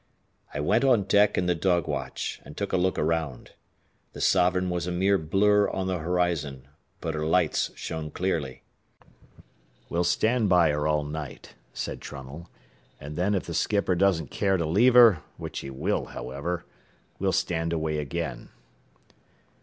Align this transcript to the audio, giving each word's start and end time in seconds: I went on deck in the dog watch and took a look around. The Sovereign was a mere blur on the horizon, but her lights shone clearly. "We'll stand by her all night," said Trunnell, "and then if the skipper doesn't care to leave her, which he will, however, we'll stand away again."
I 0.51 0.59
went 0.59 0.83
on 0.83 1.03
deck 1.03 1.37
in 1.37 1.45
the 1.45 1.53
dog 1.53 1.87
watch 1.87 2.41
and 2.43 2.57
took 2.57 2.73
a 2.73 2.77
look 2.77 2.97
around. 2.97 3.51
The 4.13 4.19
Sovereign 4.19 4.71
was 4.71 4.87
a 4.87 4.91
mere 4.91 5.19
blur 5.19 5.69
on 5.69 5.85
the 5.85 5.99
horizon, 5.99 6.67
but 7.01 7.13
her 7.13 7.23
lights 7.23 7.69
shone 7.75 8.09
clearly. 8.09 8.63
"We'll 9.89 10.03
stand 10.03 10.49
by 10.49 10.71
her 10.71 10.87
all 10.87 11.03
night," 11.03 11.53
said 11.71 12.01
Trunnell, 12.01 12.49
"and 12.99 13.15
then 13.15 13.35
if 13.35 13.45
the 13.45 13.53
skipper 13.53 13.93
doesn't 13.93 14.31
care 14.31 14.57
to 14.57 14.65
leave 14.65 14.95
her, 14.95 15.19
which 15.37 15.59
he 15.59 15.69
will, 15.69 16.05
however, 16.05 16.65
we'll 17.19 17.31
stand 17.31 17.71
away 17.71 17.99
again." 17.99 18.49